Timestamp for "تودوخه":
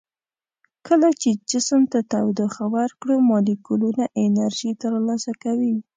2.11-2.65